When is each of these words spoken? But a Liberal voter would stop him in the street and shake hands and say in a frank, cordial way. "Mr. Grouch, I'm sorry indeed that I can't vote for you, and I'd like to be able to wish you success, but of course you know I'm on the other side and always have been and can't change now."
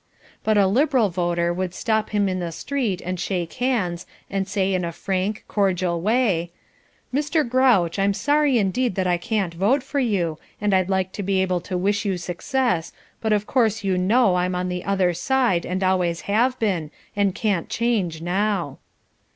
But 0.43 0.57
a 0.57 0.65
Liberal 0.65 1.09
voter 1.09 1.53
would 1.53 1.75
stop 1.75 2.09
him 2.09 2.27
in 2.27 2.39
the 2.39 2.51
street 2.51 3.03
and 3.05 3.19
shake 3.19 3.53
hands 3.61 4.07
and 4.31 4.47
say 4.47 4.73
in 4.73 4.83
a 4.83 4.91
frank, 4.91 5.43
cordial 5.47 6.01
way. 6.01 6.49
"Mr. 7.13 7.47
Grouch, 7.47 7.99
I'm 7.99 8.15
sorry 8.15 8.57
indeed 8.57 8.95
that 8.95 9.05
I 9.05 9.17
can't 9.17 9.53
vote 9.53 9.83
for 9.83 9.99
you, 9.99 10.39
and 10.59 10.73
I'd 10.73 10.89
like 10.89 11.11
to 11.11 11.21
be 11.21 11.39
able 11.43 11.61
to 11.61 11.77
wish 11.77 12.03
you 12.03 12.17
success, 12.17 12.91
but 13.21 13.31
of 13.31 13.45
course 13.45 13.83
you 13.83 13.95
know 13.95 14.37
I'm 14.37 14.55
on 14.55 14.69
the 14.69 14.83
other 14.83 15.13
side 15.13 15.67
and 15.67 15.83
always 15.83 16.21
have 16.21 16.57
been 16.57 16.89
and 17.15 17.35
can't 17.35 17.69
change 17.69 18.23
now." 18.23 18.79